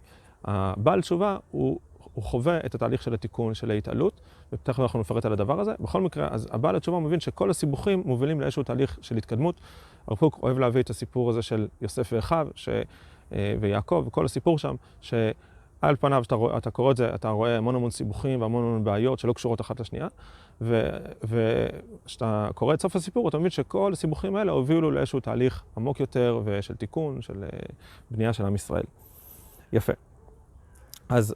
הבעל 0.46 1.02
תשובה 1.02 1.38
הוא, 1.52 1.80
הוא 2.14 2.24
חווה 2.24 2.58
את 2.66 2.76
התהליך 2.76 3.04
של 3.04 3.14
התיקון, 3.14 3.54
של 3.54 3.72
ההתעלות, 3.72 4.22
ותכף 4.54 4.80
אנחנו 4.80 5.00
נפרט 5.00 5.26
על 5.26 5.34
הדבר 5.34 5.60
הזה. 5.60 5.74
בכל 5.80 6.02
מקרה, 6.02 6.28
אז 6.32 6.48
הבעל 6.52 6.76
התשובה 6.76 7.00
מבין 7.00 7.20
שכל 7.20 7.50
הסיבוכים 7.50 8.04
מובילים 8.06 8.42
לאיזשהו 8.42 8.64
תהליך 8.64 9.00
של 9.02 9.18
התקדמות. 9.18 9.62
הרב 10.08 10.18
קוק 10.18 10.40
אוהב 10.44 10.60
להביא 10.60 10.82
את 10.82 10.90
הסיפור 10.90 11.30
הזה 11.30 11.42
של 11.42 11.68
יוסף 11.82 12.10
ואחיו, 12.14 12.48
אה, 13.34 13.56
ויעקב, 13.60 14.04
וכל 14.08 14.26
הסיפור 14.26 14.60
שם, 14.60 14.76
שעל 15.82 15.96
פניו 15.96 16.24
אתה, 16.26 16.36
רוא, 16.36 16.58
אתה 16.58 16.72
קורא 16.72 16.92
את 16.92 16.98
זה, 16.98 17.16
אתה 17.16 17.30
רואה 17.30 17.58
המון 17.58 17.76
המון 17.76 17.92
סיבוכים 17.92 18.42
והמון 18.42 18.64
המון 18.64 18.84
בעיות 18.84 19.20
שלא 19.20 19.34
קשורות 19.34 19.62
אחת 19.62 19.80
לשנייה, 19.80 20.08
וכשאתה 21.24 22.50
קורא 22.56 22.74
את 22.74 22.82
סוף 22.82 22.96
הסיפור, 22.96 23.30
אתה 23.30 23.38
מבין 23.38 23.50
שכל 23.50 23.94
הסיבוכים 23.94 24.36
האלה 24.36 24.52
הובילו 24.52 24.92
לאיזשהו 24.92 25.20
תהליך 25.20 25.64
עמוק 25.78 26.00
יותר 26.00 26.42
ושל 26.46 26.76
תיקון, 26.76 27.22
של 27.22 27.44
אה, 27.44 27.60
בנייה 28.12 28.34
של 28.34 28.46
עם 28.46 28.56
ישראל. 28.56 28.84
יפה. 29.74 29.94
אז 31.10 31.36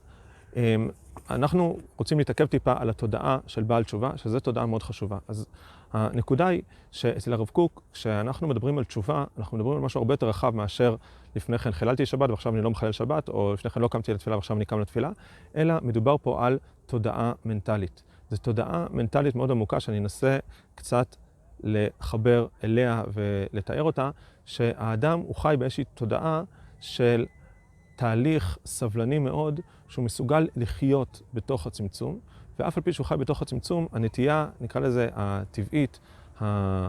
אמ, 0.56 0.90
אנחנו 1.30 1.78
רוצים 1.98 2.18
להתעכב 2.18 2.46
טיפה 2.46 2.74
על 2.78 2.90
התודעה 2.90 3.38
של 3.48 3.64
בעל 3.64 3.84
תשובה, 3.84 4.12
שזו 4.16 4.40
תודעה 4.40 4.66
מאוד 4.66 4.84
חשובה. 4.84 5.18
אז 5.28 5.46
הנקודה 5.94 6.48
היא 6.48 6.62
שאצל 6.92 7.34
הרב 7.34 7.48
קוק, 7.48 7.82
כשאנחנו 7.94 8.48
מדברים 8.48 8.78
על 8.78 8.84
תשובה, 8.84 9.24
אנחנו 9.38 9.58
מדברים 9.58 9.78
על 9.78 9.84
משהו 9.84 10.02
הרבה 10.02 10.14
יותר 10.14 10.30
רחב 10.30 10.56
מאשר 10.56 10.96
לפני 11.36 11.58
כן 11.58 11.72
חיללתי 11.72 12.06
שבת 12.06 12.30
ועכשיו 12.30 12.56
אני 12.56 12.62
לא 12.62 12.72
מחלל 12.72 12.92
שבת, 12.92 13.30
או 13.30 13.54
לפני 13.54 13.72
כן 13.72 13.82
לא 13.82 13.88
קמתי 13.88 14.14
לתפילה 14.14 14.36
ועכשיו 14.36 14.58
אני 14.58 14.66
קם 14.66 14.80
לתפילה, 14.80 15.12
אלא 15.56 15.74
מדובר 15.82 16.16
פה 16.22 16.48
על 16.48 16.60
תודעה 16.86 17.34
מנטלית. 17.46 18.04
זו 18.30 18.38
תודעה 18.38 18.86
מנטלית 18.92 19.36
מאוד 19.36 19.52
עמוקה 19.52 19.80
שאני 19.80 19.98
אנסה 19.98 20.38
קצת 20.76 21.16
לחבר 21.64 22.48
אליה 22.64 23.04
ולתאר 23.14 23.84
אותה, 23.84 24.10
שהאדם 24.46 25.20
הוא 25.20 25.36
חי 25.36 25.56
באיזושהי 25.60 25.84
תודעה 25.94 26.44
של 26.80 27.26
תהליך 27.96 28.58
סבלני 28.66 29.20
מאוד, 29.20 29.60
שהוא 29.88 30.06
מסוגל 30.06 30.48
לחיות 30.56 31.22
בתוך 31.34 31.68
הצמצום, 31.68 32.20
ואף 32.60 32.78
על 32.78 32.84
פי 32.84 32.94
שהוא 32.94 33.06
חי 33.06 33.16
בתוך 33.18 33.42
הצמצום, 33.42 33.88
הנטייה, 33.92 34.48
נקרא 34.62 34.82
לזה 34.82 35.10
הטבעית. 35.14 36.00
אה, 36.42 36.88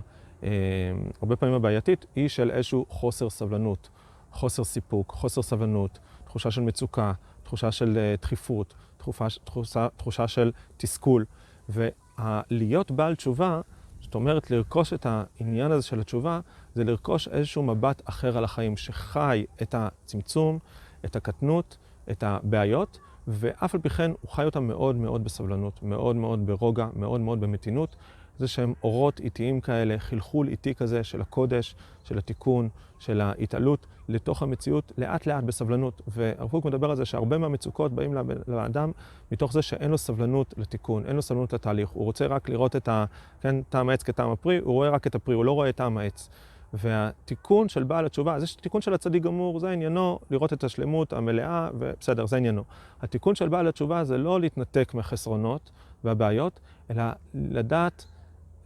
הרבה 1.23 1.37
פעמים 1.37 1.55
הבעייתית, 1.55 2.07
היא 2.17 2.29
של 2.29 2.51
איזשהו 2.51 2.87
חוסר 2.89 3.31
סבלנות, 3.31 3.89
חוסר 4.31 4.65
סיפוק, 4.65 5.13
חוסר 5.13 5.43
סבלנות, 5.43 5.99
תחושה 6.25 6.51
של 6.51 6.61
מצוקה, 6.61 7.13
תחושה 7.43 7.73
של 7.73 7.99
אה, 7.99 8.15
דחיפות, 8.23 8.75
תחושה, 8.97 9.27
תחושה, 9.45 9.89
תחושה 9.97 10.29
של 10.29 10.53
תסכול. 10.77 11.25
ולהיות 11.69 12.91
בעל 12.91 13.15
תשובה, 13.15 13.61
זאת 14.01 14.15
אומרת, 14.15 14.51
לרכוש 14.51 14.93
את 14.93 15.07
העניין 15.07 15.73
הזה 15.73 15.87
של 15.87 16.01
התשובה, 16.01 16.41
זה 16.75 16.85
לרכוש 16.85 17.29
איזשהו 17.29 17.63
מבט 17.63 18.03
אחר 18.05 18.39
על 18.39 18.45
החיים, 18.45 18.77
שחי 18.77 19.45
את 19.63 19.75
הצמצום, 19.79 20.59
את 21.05 21.17
הקטנות, 21.17 21.77
את 22.11 22.23
הבעיות, 22.23 22.99
ואף 23.29 23.75
על 23.75 23.81
פי 23.81 23.89
כן 23.89 24.11
הוא 24.21 24.31
חי 24.31 24.45
אותם 24.45 24.67
מאוד 24.67 24.97
מאוד 24.97 25.25
בסבלנות, 25.25 25.83
מאוד 25.83 26.17
מאוד 26.17 26.47
ברוגע, 26.47 26.87
מאוד 26.97 27.21
מאוד 27.21 27.41
במתינות. 27.41 27.97
זה 28.39 28.49
שהם 28.49 28.75
אורות 28.83 29.21
איטיים 29.21 29.61
כאלה, 29.61 29.99
חלחול 29.99 30.49
איטי 30.49 30.75
כזה 30.75 31.05
של 31.05 31.21
הקודש, 31.21 31.75
של 32.05 32.19
התיקון, 32.19 32.69
של 32.99 33.21
ההתעלות, 33.21 33.87
לתוך 34.09 34.43
המציאות, 34.43 34.93
לאט 34.99 35.27
לאט 35.27 35.45
בסבלנות. 35.45 36.03
והרב 36.07 36.51
קוק 36.51 36.65
מדבר 36.65 36.91
על 36.91 36.97
זה 36.97 37.05
שהרבה 37.05 37.39
מהמצוקות 37.39 37.93
באים 37.93 38.15
לאדם 38.49 38.93
מתוך 39.33 39.53
זה 39.53 39.63
שאין 39.63 39.91
לו 39.91 39.99
סבלנות 39.99 40.55
לתיקון, 40.57 41.07
אין 41.07 41.17
לו 41.17 41.23
סבלנות 41.23 41.53
לתהליך. 41.53 41.89
הוא 41.89 42.05
רוצה 42.05 42.27
רק 42.27 42.49
לראות 42.49 42.77
את 42.77 42.89
ה... 42.89 43.05
כן, 43.41 43.63
טעם 43.63 43.89
העץ 43.89 44.03
כטעם 44.03 44.31
הפרי, 44.31 44.59
הוא 44.59 44.73
רואה 44.73 44.89
רק 44.89 45.07
את 45.07 45.15
הפרי, 45.15 45.35
הוא 45.35 45.45
לא 45.45 45.53
רואה 45.53 45.69
את 45.69 45.77
טעם 45.77 45.99
העץ. 45.99 46.29
והתיקון 46.75 47.69
של 47.69 47.83
בעל 47.83 48.07
התשובה, 48.07 48.41
זה 48.41 48.47
שתיקון 48.47 48.81
של 48.81 48.95
הצדיק 48.95 49.23
גמור, 49.23 49.61
זה 49.61 49.71
עניינו 49.71 50.19
לראות 50.31 50.53
את 50.53 50.65
השלמות 50.65 51.13
המלאה, 51.13 51.69
ובסדר, 51.79 52.27
זה 52.27 52.37
עניינו. 52.37 52.65
התיקון 53.03 53.35
של 53.35 53.49
בעל 53.49 53.69
התשובה 53.69 54.05
זה 54.05 54.19
לא 54.19 54.41
להתנתק 54.41 54.95
מהחסרונות 54.95 55.71
והבעיות, 56.05 56.61
אלא 56.91 57.05
לדעת 57.35 58.05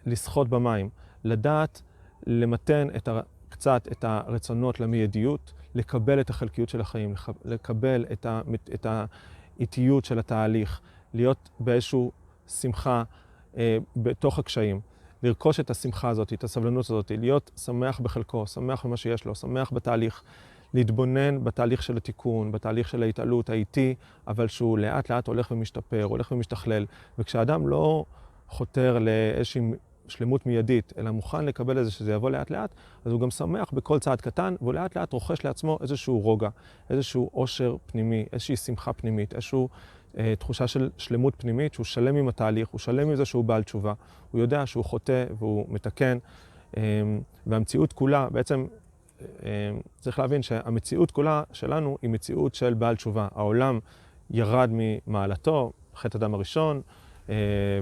לשחות 0.07 0.49
במים, 0.49 0.89
לדעת 1.25 1.83
למתן 2.27 2.89
את 2.97 3.09
ה, 3.09 3.21
קצת 3.49 3.89
את 3.93 4.05
הרצונות 4.05 4.81
למיידיות, 4.81 5.53
לקבל 5.75 6.21
את 6.21 6.31
החלקיות 6.31 6.69
של 6.69 6.81
החיים, 6.81 7.15
לקבל 7.45 8.05
את, 8.13 8.27
ה, 8.27 8.41
את 8.75 8.87
האיטיות 8.87 10.05
של 10.05 10.19
התהליך, 10.19 10.81
להיות 11.15 11.49
באיזושהי 11.61 12.09
שמחה 12.49 13.03
אה, 13.57 13.79
בתוך 13.97 14.39
הקשיים. 14.39 14.81
לרכוש 15.23 15.61
את 15.61 15.71
השמחה 15.71 16.09
הזאת, 16.09 16.33
את 16.33 16.45
הסבלנות 16.45 16.85
הזאת, 16.85 17.13
להיות 17.19 17.51
שמח 17.57 18.01
בחלקו, 18.01 18.47
שמח 18.47 18.87
במה 18.87 18.97
שיש 18.97 19.25
לו, 19.25 19.35
שמח 19.35 19.73
בתהליך, 19.73 20.23
להתבונן 20.75 21.45
בתהליך 21.45 21.83
של 21.83 21.97
התיקון, 21.97 22.53
בתהליך 22.53 22.89
של 22.89 23.03
ההתעלות 23.03 23.51
האיטי, 23.51 23.95
אבל 24.29 24.49
שהוא 24.49 24.79
לאט 24.79 25.11
לאט 25.11 25.27
הולך 25.27 25.51
ומשתפר, 25.51 26.05
הולך 26.05 26.33
ומשתכלל. 26.33 26.87
וכשאדם 27.19 27.69
לא 27.69 28.05
חותר 28.49 28.99
לאיזושהי 28.99 29.63
שלמות 30.09 30.47
מיידית, 30.47 30.93
אלא 30.99 31.11
מוכן 31.11 31.45
לקבל 31.45 31.79
את 31.79 31.85
זה 31.85 31.91
שזה 31.91 32.13
יבוא 32.13 32.31
לאט 32.31 32.51
לאט, 32.51 32.75
אז 33.05 33.13
הוא 33.13 33.21
גם 33.21 33.31
שמח 33.31 33.71
בכל 33.73 33.99
צעד 33.99 34.21
קטן, 34.21 34.55
והוא 34.61 34.75
לאט 34.75 34.97
לאט 34.97 35.13
רוכש 35.13 35.45
לעצמו 35.45 35.79
איזשהו 35.83 36.21
רוגע, 36.21 36.49
איזשהו 36.91 37.31
עושר 37.33 37.77
פנימי, 37.87 38.27
איזושהי 38.33 38.57
שמחה 38.57 38.93
פנימית, 38.93 39.35
איזושהי 39.35 39.59
אה, 39.59 39.67
תחושה 40.39 40.67
של 40.67 40.91
שלמות 40.99 41.35
פנימית, 41.37 41.75
שהוא 41.75 41.85
שלם 41.85 42.17
עם 42.17 42.29
התהליך, 42.29 42.69
הוא 42.69 42.79
שלם 42.79 43.09
עם 43.09 43.17
זה 43.17 43.25
שהוא 43.25 43.45
בעל 43.45 43.63
תשובה, 43.63 43.93
הוא 44.31 44.41
יודע 44.41 44.67
שהוא 44.67 44.85
חוטא 44.85 45.25
והוא 45.39 45.67
מתקן, 45.69 46.19
אה, 46.77 46.83
והמציאות 47.47 47.93
כולה, 47.93 48.29
בעצם 48.31 48.67
אה, 49.23 49.71
צריך 50.01 50.19
להבין 50.19 50.43
שהמציאות 50.43 51.11
כולה 51.11 51.43
שלנו 51.53 51.99
היא 52.03 52.11
מציאות 52.11 52.55
של 52.55 52.75
בעל 52.75 52.97
תשובה. 52.97 53.29
העולם 53.35 53.79
ירד 54.31 54.71
ממעלתו, 54.73 55.73
חטא 55.97 56.19
אדם 56.19 56.35
הראשון, 56.35 56.81
אה, 57.29 57.35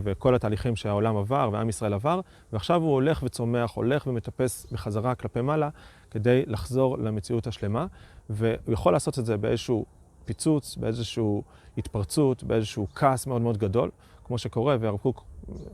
וכל 0.02 0.34
התהליכים 0.34 0.76
שהעולם 0.76 1.16
עבר 1.16 1.50
ועם 1.52 1.68
ישראל 1.68 1.92
עבר, 1.92 2.20
ועכשיו 2.52 2.82
הוא 2.82 2.92
הולך 2.92 3.22
וצומח, 3.22 3.70
הולך 3.74 4.06
ומטפס 4.06 4.66
בחזרה 4.72 5.14
כלפי 5.14 5.40
מעלה 5.40 5.68
כדי 6.10 6.42
לחזור 6.46 6.98
למציאות 6.98 7.46
השלמה, 7.46 7.86
והוא 8.30 8.72
יכול 8.72 8.92
לעשות 8.92 9.18
את 9.18 9.26
זה 9.26 9.36
באיזשהו 9.36 9.86
פיצוץ, 10.26 10.76
באיזושהי 10.76 11.40
התפרצות, 11.78 12.42
באיזשהו 12.42 12.86
כעס 12.94 13.26
מאוד 13.26 13.42
מאוד 13.42 13.58
גדול, 13.58 13.90
כמו 14.24 14.38
שקורה, 14.38 14.76
והרב 14.80 14.96
קוק 14.98 15.24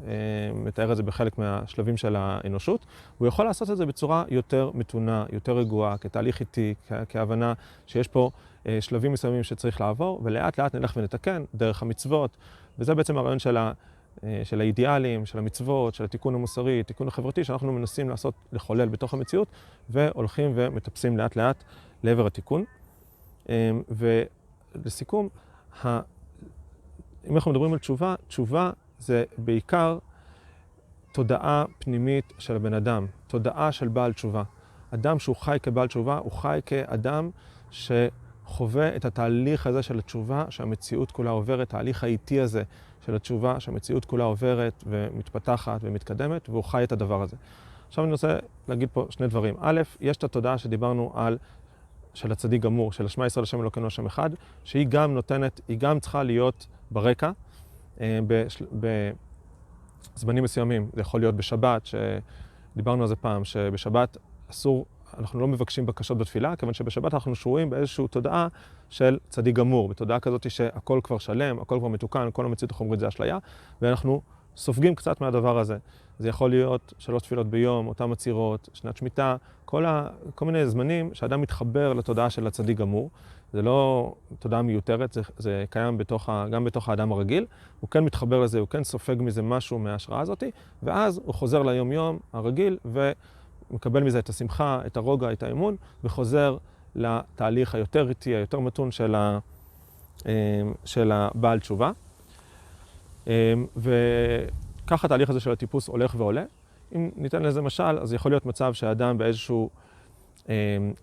אה, 0.07 0.13
מתאר 0.55 0.93
את 0.93 0.97
זה 0.97 1.03
בחלק 1.03 1.39
מהשלבים 1.39 1.97
של 1.97 2.17
האנושות, 2.17 2.87
הוא 3.19 3.29
יכול 3.29 3.45
לעשות 3.45 3.71
את 3.71 3.77
זה 3.77 3.87
בצורה 3.87 4.25
יותר 4.29 4.71
מתונה, 4.75 5.25
יותר 5.33 5.59
רגועה, 5.59 5.99
כתהליך 5.99 6.41
איטי, 6.41 6.75
כהבנה 7.09 7.53
שיש 7.87 8.09
פה 8.09 8.31
אה, 8.67 8.81
שלבים 8.81 9.13
מסוימים 9.13 9.43
שצריך 9.43 9.81
לעבור, 9.81 10.21
ולאט 10.25 10.61
לאט 10.61 10.75
נלך 10.75 10.93
ונתקן 10.97 11.45
דרך 11.55 11.83
המצוות, 11.83 12.37
וזה 12.79 12.95
בעצם 12.95 13.19
הרעיון 13.19 13.39
של, 13.39 13.57
ה, 13.57 13.73
אה, 14.25 14.41
של 14.45 14.61
האידיאלים, 14.61 15.27
של 15.27 15.39
המצוות, 15.39 15.95
של 15.95 16.05
התיקון 16.05 16.35
המוסרי, 16.35 16.81
התיקון 16.81 17.09
החברתי, 17.09 17.45
שאנחנו 17.45 17.73
מנסים 17.73 18.09
לעשות, 18.09 18.35
לחולל 18.53 18.89
בתוך 18.89 19.15
המציאות, 19.15 19.49
והולכים 19.91 20.53
ומטפסים 20.55 21.19
לאט 21.19 21.37
לאט 21.37 21.65
לעבר 22.03 22.27
התיקון. 22.27 22.65
ולסיכום, 24.77 25.29
אם 25.85 27.35
אנחנו 27.35 27.51
מדברים 27.51 27.73
על 27.73 27.79
תשובה, 27.79 28.15
תשובה 28.29 28.71
זה 28.99 29.25
בעיקר 29.39 29.99
תודעה 31.13 31.65
פנימית 31.79 32.33
של 32.39 32.57
הבן 32.57 32.75
אדם, 32.75 33.07
תודעה 33.27 33.73
של 33.73 33.89
בעל 33.89 34.13
תשובה. 34.13 34.43
אדם 34.91 35.19
שהוא 35.19 35.37
חי 35.37 35.59
כבעל 35.63 35.89
תשובה, 35.89 36.19
הוא 36.19 36.33
חי 36.33 36.61
כאדם 36.67 37.31
שחווה 37.71 38.97
את 38.97 39.05
התהליך 39.05 39.67
הזה 39.67 39.83
של 39.83 39.99
התשובה, 39.99 40.45
שהמציאות 40.51 41.13
כולה 41.13 41.31
עוברת, 41.31 41.61
התהליך 41.61 42.05
האיטי 42.05 42.41
הזה 42.41 42.63
של 43.07 43.15
התשובה, 43.15 43.61
שהמציאות 43.61 44.05
כולה 44.05 44.25
עוברת 44.25 44.85
ומתפתחת 44.87 45.81
ומתקדמת, 45.83 46.49
והוא 46.49 46.65
חי 46.65 46.85
את 46.85 46.93
הדבר 46.93 47.23
הזה. 47.23 47.37
עכשיו 47.89 48.05
אני 48.05 48.13
רוצה 48.13 48.39
להגיד 48.69 48.89
פה 48.93 49.07
שני 49.11 49.29
דברים. 49.29 49.55
א', 49.61 49.83
יש 50.01 50.17
את 50.17 50.25
התודעה 50.25 50.59
שדיברנו 50.59 51.13
על, 51.15 51.39
של 52.15 52.33
הצדיק 52.33 52.63
גמור, 52.63 52.93
של 52.93 53.05
השמע 53.05 53.27
ישראל 53.27 53.43
השם 53.43 53.61
אלוקינו 53.61 53.87
השם 53.87 54.07
אחד, 54.07 54.31
שהיא 54.65 54.87
גם 54.89 55.15
נותנת, 55.15 55.61
היא 55.69 55.79
גם 55.79 56.01
צריכה 56.01 56.23
להיות 56.23 56.67
ברקע. 56.91 57.31
אה, 58.01 58.19
בזמנים 60.15 60.45
מסוימים, 60.45 60.91
זה 60.95 61.01
יכול 61.01 61.21
להיות 61.21 61.37
בשבת, 61.37 61.87
שדיברנו 61.87 63.03
על 63.03 63.09
זה 63.09 63.17
פעם, 63.17 63.45
שבשבת 63.45 64.17
אסור, 64.51 64.87
אנחנו 65.19 65.41
לא 65.41 65.49
מבקשים 65.49 65.87
בקשות 65.87 66.19
בתפילה, 66.19 66.57
כיוון 66.57 66.75
שבשבת 66.75 67.15
אנחנו 67.15 67.35
שרויים 67.35 67.71
באיזושהי 67.71 68.09
תודעה 68.09 68.49
של 68.89 69.19
צדיק 69.29 69.57
גמור, 69.57 69.89
בתודעה 69.89 70.21
כזאת 70.21 70.51
שהכל 70.51 71.01
כבר 71.03 71.19
שלם, 71.19 71.59
הכל 71.59 71.79
כבר 71.79 71.89
מתוקן, 71.89 72.29
כל 72.33 72.47
המציאות 72.47 72.71
החומרית 72.71 73.01
זה 73.01 73.09
אשליה, 73.09 73.39
ואנחנו 73.83 74.23
סופגים 74.57 74.95
קצת 74.95 75.21
מהדבר 75.21 75.59
הזה. 75.59 75.79
זה 76.19 76.29
יכול 76.29 76.51
להיות 76.51 76.93
שלוש 76.99 77.23
תפילות 77.23 77.51
ביום, 77.51 77.87
אותן 77.87 78.13
עצירות, 78.13 78.69
שנת 78.73 78.97
שמיטה, 78.97 79.37
כל, 79.65 79.87
ה, 79.87 80.09
כל 80.35 80.45
מיני 80.45 80.67
זמנים 80.67 81.15
שאדם 81.15 81.41
מתחבר 81.41 81.93
לתודעה 81.93 82.31
של 82.31 82.47
הצדיק 82.47 82.79
גמור. 82.79 83.11
זה 83.53 83.63
לא 83.63 84.15
תודעה 84.39 84.63
מיותרת, 84.63 85.13
זה, 85.13 85.21
זה 85.37 85.65
קיים 85.71 85.99
בתוך 85.99 86.29
ה, 86.29 86.47
גם 86.51 86.65
בתוך 86.65 86.89
האדם 86.89 87.13
הרגיל. 87.13 87.47
הוא 87.81 87.91
כן 87.91 88.05
מתחבר 88.05 88.41
לזה, 88.41 88.59
הוא 88.59 88.69
כן 88.69 88.85
סופג 88.85 89.17
מזה 89.19 89.43
משהו 89.43 89.79
מההשראה 89.79 90.21
הזאת, 90.21 90.43
ואז 90.83 91.21
הוא 91.25 91.35
חוזר 91.35 91.63
ליום-יום 91.63 92.19
הרגיל 92.33 92.79
ומקבל 92.85 94.03
מזה 94.03 94.19
את 94.19 94.29
השמחה, 94.29 94.81
את 94.87 94.97
הרוגע, 94.97 95.33
את 95.33 95.43
האמון, 95.43 95.77
וחוזר 96.05 96.57
לתהליך 96.95 97.75
היותר 97.75 98.09
איטי, 98.09 98.31
היותר 98.31 98.61
מתון 98.61 98.91
של, 98.91 99.15
ה, 99.15 99.39
אה, 100.27 100.33
של 100.85 101.13
הבעל 101.13 101.61
תשובה. 101.61 101.91
אה, 103.29 103.55
וככה 104.85 105.07
התהליך 105.07 105.31
הזה 105.31 105.41
של 105.41 105.51
הטיפוס 105.51 105.89
הולך 105.89 106.15
ועולה. 106.19 106.45
אם 106.95 107.11
ניתן 107.17 107.43
לזה 107.43 107.63
משל, 107.63 107.99
אז 107.99 108.15
יכול 108.15 108.33
להיות 108.33 108.47
מצב 108.47 108.75
שאדם 108.75 109.19
באיזשהו 109.19 109.71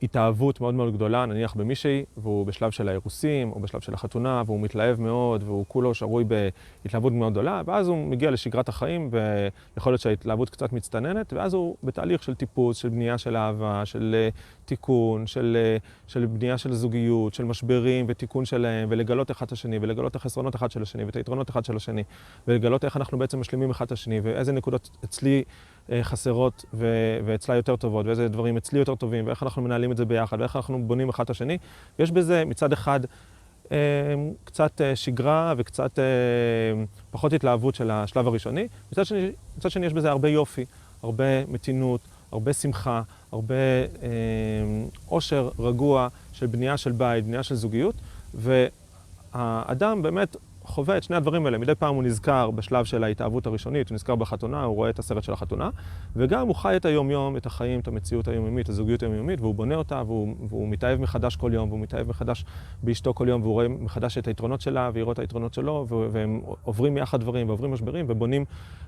התאהבות 0.03 0.61
מאוד 0.61 0.73
מאוד 0.73 0.93
גדולה, 0.93 1.25
נניח 1.25 1.53
במישהי, 1.53 2.03
והוא 2.17 2.45
בשלב 2.45 2.71
של 2.71 2.89
האירוסים, 2.89 3.51
או 3.51 3.59
בשלב 3.59 3.81
של 3.81 3.93
החתונה, 3.93 4.43
והוא 4.45 4.59
מתלהב 4.59 5.01
מאוד, 5.01 5.43
והוא 5.43 5.65
כולו 5.67 5.93
שרוי 5.93 6.23
בהתלהבות 6.83 7.13
מאוד 7.13 7.31
גדולה, 7.31 7.61
ואז 7.65 7.87
הוא 7.87 8.07
מגיע 8.07 8.31
לשגרת 8.31 8.69
החיים, 8.69 9.09
ויכול 9.11 9.91
להיות 9.91 10.01
שההתלהבות 10.01 10.49
קצת 10.49 10.73
מצטננת, 10.73 11.33
ואז 11.33 11.53
הוא 11.53 11.75
בתהליך 11.83 12.23
של 12.23 12.35
טיפוס, 12.35 12.77
של 12.77 12.89
בנייה 12.89 13.17
של 13.17 13.35
אהבה, 13.35 13.85
של 13.85 14.29
תיקון, 14.65 15.27
של, 15.27 15.57
של 16.07 16.25
בנייה 16.25 16.57
של 16.57 16.73
זוגיות, 16.73 17.33
של 17.33 17.43
משברים 17.43 18.05
ותיקון 18.09 18.45
שלהם, 18.45 18.89
ולגלות 18.91 19.31
אחד 19.31 19.45
את 19.45 19.51
השני, 19.51 19.77
ולגלות 19.81 20.11
את 20.11 20.15
החסרונות 20.15 20.55
אחד 20.55 20.71
של 20.71 20.81
השני, 20.81 21.03
ואת 21.03 21.15
היתרונות 21.15 21.49
אחד 21.49 21.65
של 21.65 21.75
השני, 21.75 22.03
ולגלות 22.47 22.85
איך 22.85 22.97
אנחנו 22.97 23.17
בעצם 23.17 23.39
משלימים 23.39 23.69
אחד 23.69 23.85
את 23.85 23.91
השני, 23.91 24.19
ואיזה 24.23 24.51
נקודות 24.51 24.89
אצלי 25.03 25.43
חסרות 26.01 26.65
ואצלה 27.25 27.55
יותר 27.55 27.75
טובות, 27.75 28.05
ואיזה 28.05 28.27
דברים 28.27 28.57
אצלי 28.57 28.79
יותר 28.79 28.95
טובים, 28.95 29.27
ואיך 29.27 29.43
אנחנו 29.43 29.61
מנהלים 29.61 29.91
את 29.91 29.97
זה 29.97 30.05
ביחד, 30.05 30.39
ואיך 30.39 30.55
אנחנו 30.55 30.83
בונים 30.87 31.09
אחד 31.09 31.23
את 31.23 31.29
השני. 31.29 31.57
יש 31.99 32.11
בזה 32.11 32.45
מצד 32.45 32.73
אחד 32.73 32.99
קצת 34.43 34.81
שגרה 34.95 35.53
וקצת 35.57 35.99
פחות 37.11 37.33
התלהבות 37.33 37.75
של 37.75 37.91
השלב 37.91 38.27
הראשוני, 38.27 38.67
מצד 38.91 39.05
שני, 39.05 39.31
מצד 39.57 39.71
שני 39.71 39.85
יש 39.85 39.93
בזה 39.93 40.09
הרבה 40.09 40.29
יופי, 40.29 40.65
הרבה 41.03 41.45
מתינות, 41.45 42.01
הרבה 42.31 42.53
שמחה, 42.53 43.01
הרבה 43.31 43.55
עושר 45.05 45.49
רגוע 45.59 46.07
של 46.33 46.45
בנייה 46.45 46.77
של 46.77 46.91
בית, 46.91 47.25
בנייה 47.25 47.43
של 47.43 47.55
זוגיות, 47.55 47.95
והאדם 48.33 50.01
באמת 50.01 50.35
חווה 50.69 50.97
את 50.97 51.03
שני 51.03 51.15
הדברים 51.15 51.45
האלה. 51.45 51.57
מדי 51.57 51.75
פעם 51.75 51.95
הוא 51.95 52.03
נזכר 52.03 52.51
בשלב 52.51 52.85
של 52.85 53.03
ההתאהבות 53.03 53.47
הראשונית, 53.47 53.89
הוא 53.89 53.95
נזכר 53.95 54.15
בחתונה, 54.15 54.63
הוא 54.63 54.75
רואה 54.75 54.89
את 54.89 54.99
הסרט 54.99 55.23
של 55.23 55.33
החתונה, 55.33 55.69
וגם 56.15 56.47
הוא 56.47 56.55
חי 56.55 56.75
את 56.75 56.85
היומיום, 56.85 57.37
את 57.37 57.45
החיים, 57.45 57.79
את 57.79 57.87
המציאות 57.87 58.27
היומיומית, 58.27 58.63
את 58.63 58.69
הזוגיות 58.69 59.03
היומיומית, 59.03 59.41
והוא 59.41 59.55
בונה 59.55 59.75
אותה, 59.75 60.03
והוא, 60.05 60.35
והוא 60.49 60.69
מתאהב 60.69 61.01
מחדש 61.01 61.35
כל 61.35 61.51
יום, 61.53 61.69
והוא 61.69 61.79
מתאהב 61.79 62.07
מחדש 62.07 62.45
באשתו 62.83 63.13
כל 63.13 63.25
יום, 63.29 63.41
והוא 63.41 63.53
רואה 63.53 63.67
מחדש 63.67 64.17
את 64.17 64.27
היתרונות 64.27 64.61
שלה, 64.61 64.89
והיא 64.93 65.03
רואה 65.03 65.13
את 65.13 65.19
היתרונות 65.19 65.53
שלו, 65.53 65.85
והם 66.11 66.41
עוברים 66.63 66.97
יחד 66.97 67.19
דברים, 67.19 67.47
ועוברים 67.47 67.71
משברים, 67.71 68.05
ובונים, 68.09 68.45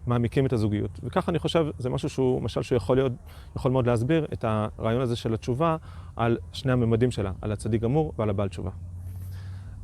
מעמיקים 0.07 0.45
את 0.45 0.53
הזוגיות. 0.53 0.99
וככה 1.03 1.31
אני 1.31 1.39
חושב, 1.39 1.67
זה 1.77 1.89
משהו 1.89 2.09
שהוא, 2.09 2.41
משל 2.41 2.61
שהוא 2.61 2.77
יכול 2.77 2.97
להיות, 2.97 3.11
יכול 3.55 3.71
מאוד 3.71 3.87
להסביר 3.87 4.27
את 4.33 4.45
הרעיון 4.47 5.01
הזה 5.01 5.15
של 5.15 5.33
התשובה 5.33 5.77
על 6.15 6.37
שני 6.53 6.71
הממדים 6.71 7.11
שלה, 7.11 7.31
על 7.41 7.51
הצדיק 7.51 7.81
גמור 7.81 8.13
ועל 8.17 8.29
הבעל 8.29 8.49
תשובה. 8.49 8.71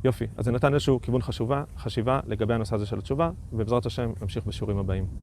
יופי, 0.04 0.26
אז 0.36 0.44
זה 0.44 0.52
נתן 0.52 0.74
איזשהו 0.74 1.00
כיוון 1.00 1.22
חשובה, 1.22 1.64
חשיבה 1.78 2.20
לגבי 2.26 2.54
הנושא 2.54 2.74
הזה 2.74 2.86
של 2.86 2.98
התשובה, 2.98 3.30
ובעזרת 3.52 3.86
השם 3.86 4.12
נמשיך 4.22 4.46
בשיעורים 4.46 4.78
הבאים. 4.78 5.06